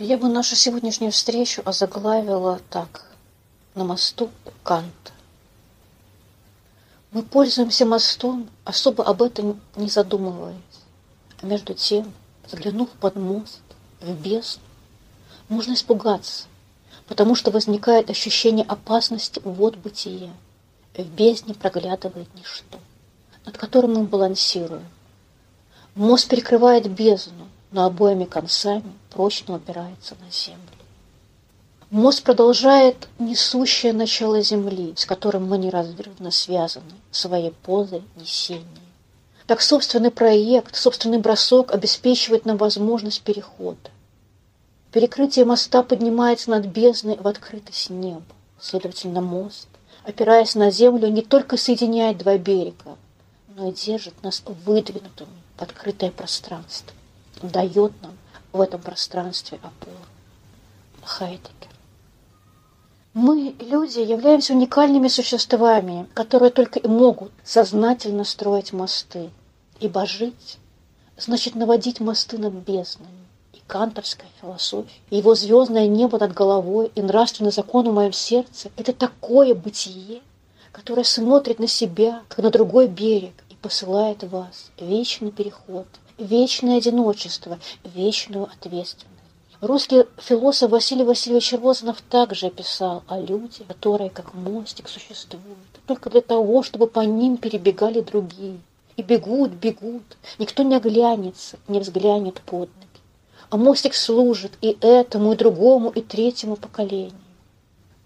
[0.00, 3.04] Я бы нашу сегодняшнюю встречу озаглавила так.
[3.74, 5.10] На мосту у Канта.
[7.10, 10.54] Мы пользуемся мостом, особо об этом не задумываясь.
[11.42, 12.12] А между тем,
[12.48, 13.60] заглянув под мост,
[14.00, 14.62] в бездну,
[15.48, 16.44] можно испугаться,
[17.08, 20.30] потому что возникает ощущение опасности вот бытия.
[20.94, 22.78] В бездне проглядывает ничто,
[23.44, 24.86] над которым мы балансируем.
[25.96, 30.62] Мост перекрывает бездну, но обоими концами прочно упирается на землю.
[31.90, 38.64] Мост продолжает несущее начало земли, с которым мы неразрывно связаны своей позой несения.
[39.46, 43.90] Так собственный проект, собственный бросок обеспечивает нам возможность перехода.
[44.92, 48.22] Перекрытие моста поднимается над бездной в открытость неба.
[48.60, 49.68] Следовательно, мост,
[50.04, 52.96] опираясь на землю, не только соединяет два берега,
[53.56, 56.92] но и держит нас выдвинутыми в открытое пространство
[57.42, 58.16] дает нам
[58.52, 59.96] в этом пространстве опору.
[61.02, 61.68] Хайдегер.
[63.14, 69.30] Мы, люди, являемся уникальными существами, которые только и могут сознательно строить мосты.
[69.80, 70.58] Ибо жить
[71.16, 73.26] значит наводить мосты над безднами.
[73.52, 78.70] И кантовская философия, и его звездное небо над головой, и нравственный закон в моем сердце–
[78.76, 80.20] это такое бытие,
[80.70, 85.86] которое смотрит на себя, как на другой берег, и посылает вас вечный переход–
[86.18, 89.14] вечное одиночество, вечную ответственность.
[89.60, 96.20] Русский философ Василий Васильевич Розанов также писал о людях, которые как мостик существуют, только для
[96.20, 98.60] того, чтобы по ним перебегали другие.
[98.96, 103.00] И бегут, бегут, никто не оглянется, не взглянет под ноги.
[103.50, 107.12] А мостик служит и этому, и другому, и третьему поколению.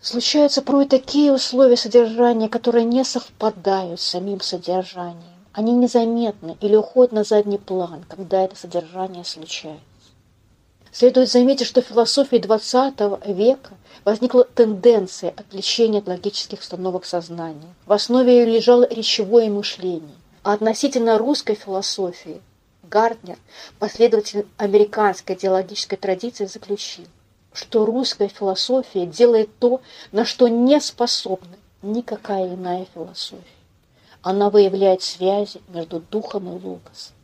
[0.00, 5.33] Случаются порой такие условия содержания, которые не совпадают с самим содержанием.
[5.54, 9.84] Они незаметны или уходят на задний план, когда это содержание случается.
[10.90, 13.70] Следует заметить, что в философии XX века
[14.04, 17.72] возникла тенденция отвлечения от логических установок сознания.
[17.86, 20.16] В основе ее лежало речевое мышление.
[20.42, 22.42] А относительно русской философии
[22.82, 23.38] Гартнер,
[23.78, 27.06] последователь американской идеологической традиции, заключил,
[27.52, 33.53] что русская философия делает то, на что не способна никакая иная философия.
[34.24, 37.14] Она выявляет связи между духом и логосом,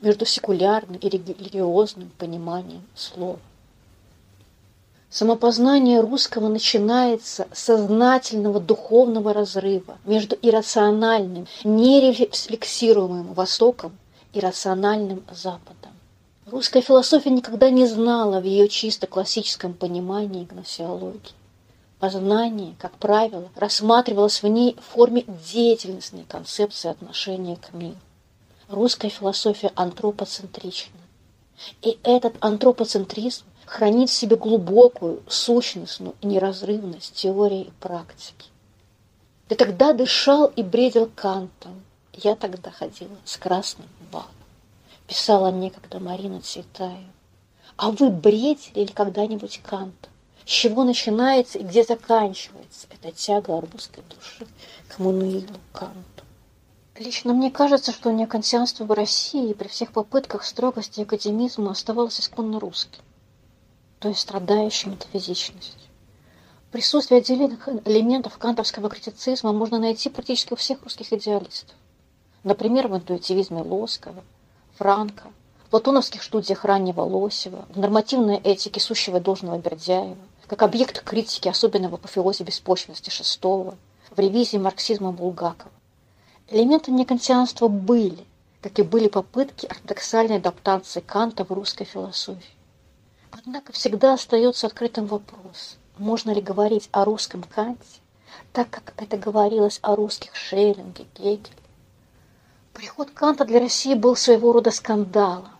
[0.00, 3.38] между секулярным и религиозным пониманием слова.
[5.10, 13.98] Самопознание русского начинается с сознательного духовного разрыва между иррациональным, нерефлексируемым Востоком
[14.32, 15.92] и рациональным Западом.
[16.46, 21.34] Русская философия никогда не знала в ее чисто классическом понимании гносеологии.
[21.98, 27.96] Познание, как правило, рассматривалось в ней в форме деятельностной концепции отношения к миру.
[28.68, 31.00] Русская философия антропоцентрична.
[31.82, 38.50] И этот антропоцентризм хранит в себе глубокую, сущностную неразрывность теории и практики.
[39.48, 41.82] Ты тогда дышал и бредил Кантом.
[42.12, 44.26] Я тогда ходила с красным балом.
[45.08, 47.12] Писала некогда Марина Цветаева.
[47.76, 50.08] А вы бредили ли когда-нибудь Канта?
[50.48, 54.46] Чего начинается и где заканчивается эта тяга русской души
[54.88, 56.24] к Мануилу Канту.
[56.98, 62.58] Лично мне кажется, что неокантианство в России при всех попытках строгости и академизма оставалось исконно
[62.58, 63.02] русским,
[63.98, 65.78] то есть страдающим метафизичностью.
[66.72, 71.76] Присутствие отдельных элементов кантовского критицизма можно найти практически у всех русских идеалистов.
[72.42, 74.24] Например, в интуитивизме Лоскова,
[74.78, 75.24] Франка,
[75.66, 80.16] в платоновских студиях раннего Лосева, в нормативной этике сущего должного Бердяева,
[80.48, 83.76] как объект критики, особенно в апофеозе беспочвенности шестого,
[84.10, 85.70] в ревизии марксизма Булгакова.
[86.48, 88.24] Элементы некантианства были,
[88.62, 92.56] как и были попытки ортодоксальной адаптации Канта в русской философии.
[93.30, 98.00] Однако всегда остается открытым вопрос, можно ли говорить о русском Канте,
[98.54, 101.42] так как это говорилось о русских Шеллинге, Гегеле.
[102.72, 105.50] Приход Канта для России был своего рода скандалом.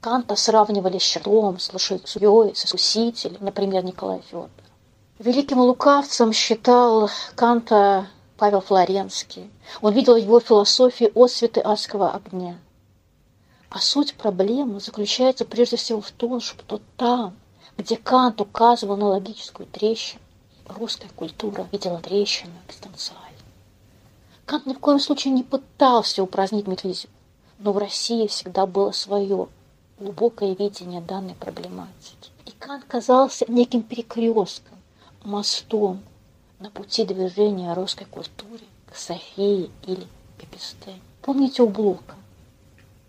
[0.00, 4.48] Канта сравнивали с Щедром, с Лошадьей, с Искусителем, например, Николай Федор.
[5.18, 8.06] Великим лукавцем считал Канта
[8.36, 9.50] Павел Флоренский.
[9.82, 12.56] Он видел его философии отсветы адского огня.
[13.70, 17.36] А суть проблемы заключается прежде всего в том, что там,
[17.76, 20.22] где Кант указывал на логическую трещину,
[20.68, 23.24] русская культура видела трещину экстенциально.
[24.46, 27.12] Кант ни в коем случае не пытался упразднить метафизику,
[27.58, 29.48] но в России всегда было свое
[29.98, 32.30] глубокое видение данной проблематики.
[32.46, 34.78] И Кант казался неким перекрестком,
[35.22, 36.00] мостом
[36.60, 40.06] на пути движения русской культуре к Софии или
[40.38, 41.00] эпистеме.
[41.22, 42.14] Помните у Блока?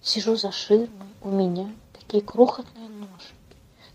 [0.00, 3.34] Сижу за ширмой, у меня такие крохотные ножки,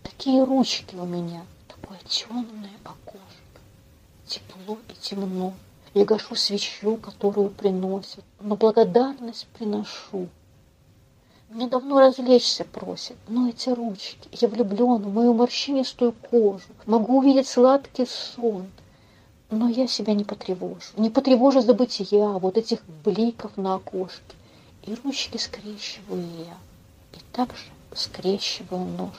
[0.02, 3.20] Такие ручки у меня, такое темное окошко.
[4.26, 5.54] Тепло и темно.
[5.94, 10.28] Я гашу свечу, которую приносят, но благодарность приношу.
[11.50, 17.48] Мне давно развлечься просят, но эти ручки, я влюблен в мою морщинистую кожу, могу увидеть
[17.48, 18.70] сладкий сон,
[19.50, 24.36] но я себя не потревожу, не потревожу забытия вот этих бликов на окошке,
[24.82, 26.58] и ручки скрещиваю я,
[27.14, 29.16] и также скрещиваю ножки.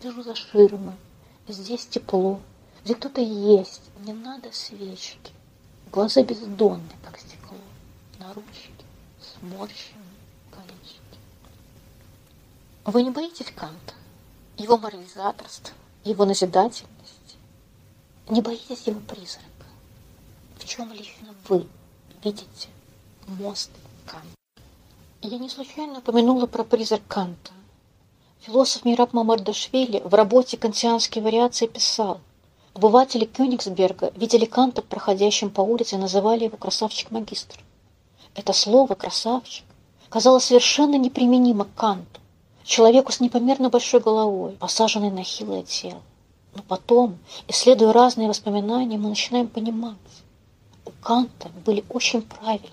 [0.00, 0.94] Сижу за ширмой,
[1.48, 2.38] здесь тепло,
[2.84, 5.32] где кто-то есть, не надо свечки,
[5.90, 7.58] глаза бездонные, как стекло,
[8.20, 8.84] на ручки
[9.20, 10.04] сморщены
[12.84, 13.94] вы не боитесь Канта,
[14.58, 17.36] его морализаторства, его назидательности?
[18.28, 19.44] Не боитесь его призрака?
[20.58, 21.66] В чем лично вы
[22.22, 22.68] видите
[23.26, 23.70] мост
[24.06, 24.28] Канта?
[25.22, 27.52] Я не случайно упомянула про призрак Канта.
[28.40, 32.20] Философ Мираб Мамардашвили в работе «Кантианские вариации» писал,
[32.74, 37.60] Обыватели Кёнигсберга видели Канта проходящим по улице и называли его «красавчик-магистр».
[38.34, 39.64] Это слово «красавчик»
[40.10, 42.20] казалось совершенно неприменимо к Канту
[42.64, 46.02] человеку с непомерно большой головой, посаженной на хилое тело.
[46.54, 47.18] Но потом,
[47.48, 49.96] исследуя разные воспоминания, мы начинаем понимать,
[50.86, 52.70] у Канта были очень правильные,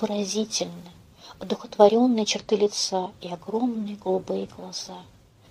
[0.00, 0.92] выразительные,
[1.38, 4.98] одухотворенные черты лица и огромные голубые глаза.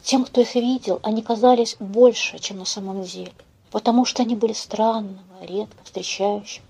[0.02, 3.34] Тем, кто их видел, они казались больше, чем на самом деле,
[3.70, 6.62] потому что они были странного, редко встречающегося,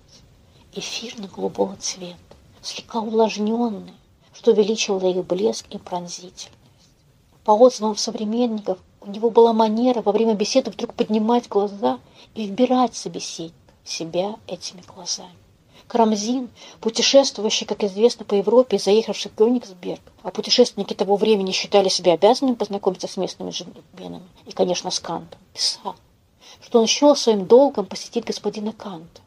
[0.74, 2.16] эфирно-голубого цвета,
[2.60, 3.94] слегка увлажненные,
[4.34, 6.50] что увеличивало их блеск и пронзительность.
[7.44, 11.98] По отзывам современников, у него была манера во время беседы вдруг поднимать глаза
[12.34, 15.34] и вбирать собеседника себя этими глазами.
[15.88, 16.50] Карамзин,
[16.80, 22.12] путешествующий, как известно, по Европе и заехавший в Кёнигсберг, а путешественники того времени считали себя
[22.12, 25.96] обязанными познакомиться с местными джентльменами, и, конечно, с Кантом, писал,
[26.62, 29.20] что он счел своим долгом посетить господина Канта.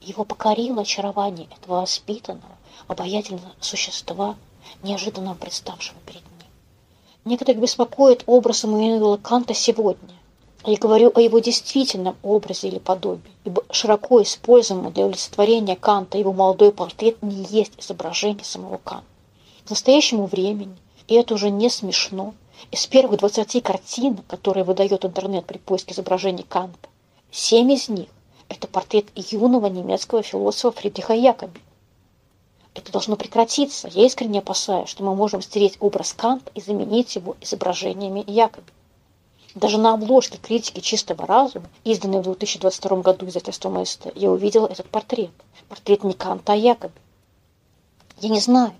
[0.00, 2.56] Его покорило очарование этого воспитанного,
[2.86, 4.36] обаятельного существа,
[4.84, 6.22] неожиданно представшего перед.
[7.26, 10.14] Некоторых беспокоит образ Эммануэла Канта сегодня.
[10.64, 16.32] Я говорю о его действительном образе или подобии, ибо широко используемый для олицетворения Канта его
[16.32, 19.04] молодой портрет не есть изображение самого Канта.
[19.64, 20.76] К настоящему времени,
[21.08, 22.32] и это уже не смешно,
[22.70, 26.88] из первых 20 картин, которые выдает интернет при поиске изображений Канта,
[27.32, 28.06] семь из них–
[28.48, 31.60] это портрет юного немецкого философа Фридриха Якоби,
[32.76, 33.88] это должно прекратиться.
[33.88, 38.70] Я искренне опасаюсь, что мы можем стереть образ Канта и заменить его изображениями Якоби.
[39.54, 44.88] Даже на обложке критики чистого разума, изданной в 2022 году издательством МСТ, я увидела этот
[44.90, 45.30] портрет.
[45.68, 46.92] Портрет не Канта, а Якоби.
[48.20, 48.74] Я не знаю,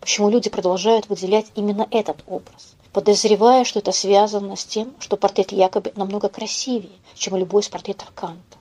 [0.00, 5.52] почему люди продолжают выделять именно этот образ, подозревая, что это связано с тем, что портрет
[5.52, 8.58] Якоби намного красивее, чем любой из портретов Канта.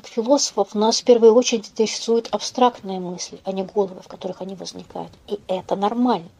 [0.00, 4.54] Как философов нас в первую очередь интересуют абстрактные мысли, а не головы, в которых они
[4.54, 5.12] возникают.
[5.26, 6.30] И это нормально.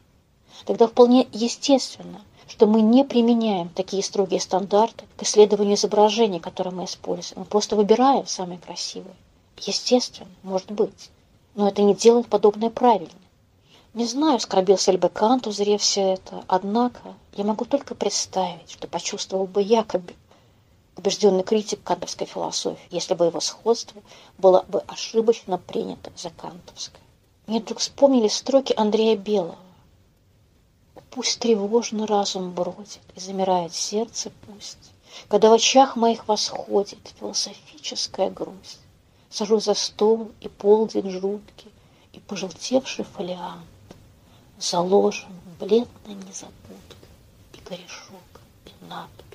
[0.64, 6.84] Тогда вполне естественно, что мы не применяем такие строгие стандарты к исследованию изображений, которые мы
[6.86, 7.40] используем.
[7.40, 9.14] Мы просто выбираем самые красивые.
[9.58, 11.10] Естественно, может быть.
[11.54, 13.10] Но это не делает подобное правильно.
[13.92, 18.88] Не знаю, скорбился ли бы Кант, узрев все это, однако я могу только представить, что
[18.88, 20.14] почувствовал бы якобы
[21.00, 24.02] убежденный критик кантовской философии, если бы его сходство
[24.36, 27.00] было бы ошибочно принято за кантовское.
[27.46, 29.56] Мне вдруг вспомнили строки Андрея Белого.
[31.10, 34.92] Пусть тревожно разум бродит и замирает сердце пусть,
[35.28, 38.78] когда в очах моих восходит философическая грусть.
[39.30, 41.72] Сажу за стол и полдень жуткий,
[42.12, 43.64] и пожелтевший фолиант
[44.58, 47.08] заложен бледной незабудкой
[47.54, 49.29] и корешок, и надпись.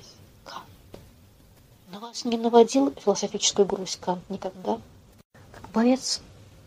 [1.95, 4.79] На вас не наводил философическую грусть Кант никогда?
[5.53, 6.19] Как боец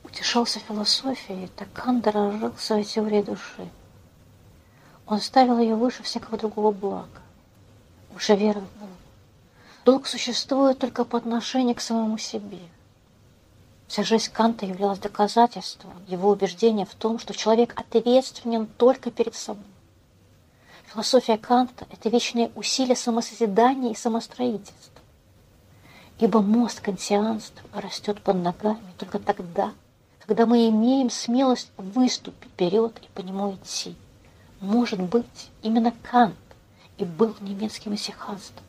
[0.02, 3.68] утешался философией, так Кант дорожил своей теорией души.
[5.06, 7.20] Он ставил ее выше всякого другого блага,
[8.11, 8.62] выше веры.
[9.85, 12.61] Долг существует только по отношению к самому себе.
[13.87, 19.66] Вся жизнь Канта являлась доказательством его убеждения в том, что человек ответственен только перед собой.
[20.90, 24.88] Философия Канта– это вечное усилие самосозидания и самостроительства.
[26.18, 29.72] Ибо мост кантианства растет под ногами только тогда,
[30.18, 33.94] когда мы имеем смелость выступить вперед и по нему идти.
[34.60, 36.34] Может быть, именно Кант
[36.96, 38.64] и был немецким исихастом,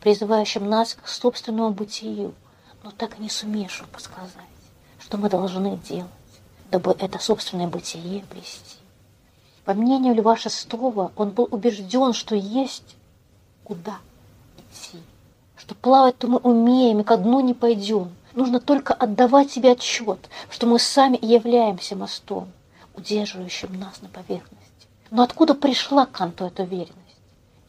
[0.00, 2.34] призывающим нас к собственному бытию,
[2.82, 4.30] но так и не сумевшим подсказать,
[4.98, 6.10] что мы должны делать,
[6.72, 8.78] дабы это собственное бытие обрести.
[9.64, 12.96] По мнению Льва VI, он был убежден, что есть
[13.62, 13.98] куда
[14.58, 14.98] идти.
[15.64, 18.14] Что плавать-то мы умеем и ко дну не пойдем.
[18.34, 22.52] Нужно только отдавать себе отчет, что мы сами являемся мостом,
[22.94, 24.88] удерживающим нас на поверхности.
[25.10, 27.16] Но откуда пришла Канту эта уверенность?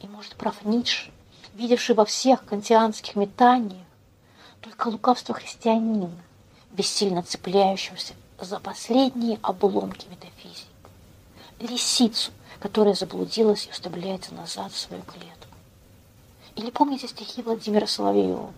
[0.00, 1.10] И, может, прав Ницше,
[1.54, 3.86] видевший во всех кантианских метаниях
[4.60, 6.10] только лукавство христианина,
[6.72, 10.66] бессильно цепляющегося за последние обломки метафизики.
[11.60, 15.55] Лисицу, которая заблудилась и устремляется назад в свою клетку.
[16.56, 18.50] Или помните стихи Владимира Соловьева?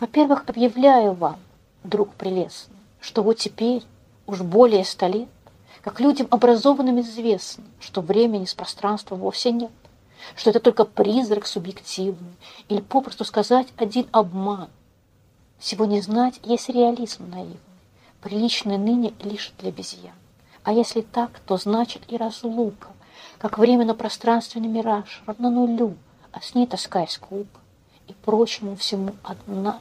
[0.00, 1.38] Во-первых, объявляю вам,
[1.84, 3.82] друг прелестный, что вот теперь,
[4.26, 5.28] уж более ста лет,
[5.82, 9.70] как людям образованным известно, что времени с пространством вовсе нет,
[10.34, 12.34] что это только призрак субъективный,
[12.70, 14.70] или попросту сказать один обман.
[15.58, 17.58] Всего не знать есть реализм наивный,
[18.22, 20.14] приличный ныне лишь для обезьян.
[20.64, 22.88] А если так, то значит и разлука,
[23.38, 25.96] как временно-пространственный мираж, равно нулю,
[26.36, 27.08] а с ней тоска и
[28.08, 29.80] и прочему всему одна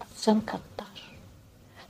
[0.00, 1.04] оценка та же.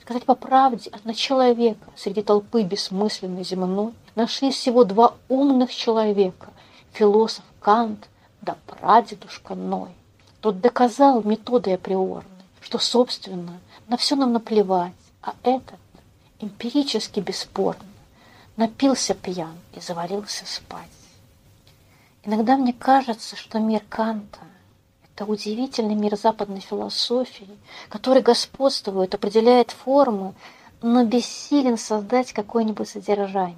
[0.03, 6.53] Сказать по правде, от начала века среди толпы бессмысленной земной нашлись всего два умных человека,
[6.93, 8.07] философ Кант
[8.43, 9.91] да прадедушка Ной.
[10.43, 15.81] Тот доказал методой априорной, что, собственно, на все нам наплевать, а этот
[16.39, 17.83] эмпирически бесспорно
[18.57, 20.91] напился пьян и завалился спать.
[22.27, 24.41] Иногда мне кажется, что мир Канта–
[25.15, 27.49] это удивительный мир западной философии,
[27.89, 30.35] который господствует, определяет формы,
[30.83, 33.57] но бессилен создать какое-нибудь содержание.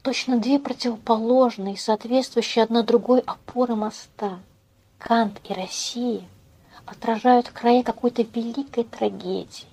[0.00, 4.38] Точно две противоположные, соответствующие одна другой опоры моста–
[4.98, 6.22] Кант и Россия–
[6.86, 9.68] отражают края какой-то великой трагедии,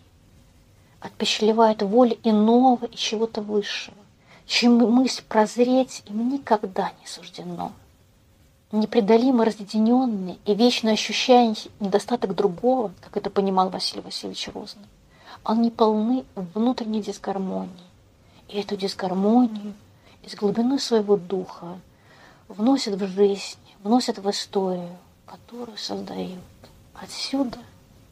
[0.99, 3.95] отпечатлевают волю иного и чего-то высшего,
[4.45, 7.71] чем мысль прозреть им никогда не суждено
[8.79, 14.87] непреодолимо разъединенные и вечно ощущающие недостаток другого, как это понимал Василий Васильевич Розный,
[15.43, 17.69] они полны внутренней дисгармонии.
[18.47, 19.73] И эту дисгармонию
[20.23, 21.79] из глубины своего духа
[22.47, 26.39] вносят в жизнь, вносят в историю, которую создают.
[26.93, 27.57] Отсюда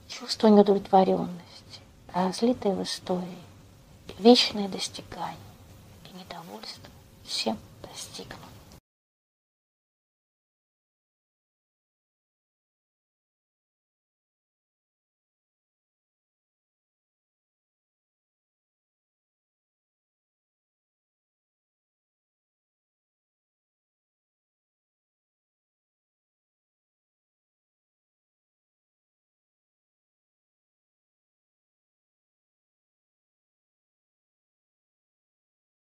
[0.07, 1.81] чувство неудовлетворенности,
[2.13, 3.37] разлитое в истории,
[4.19, 5.37] вечное достигание
[6.11, 6.89] и недовольство
[7.23, 8.52] всем достигнутым.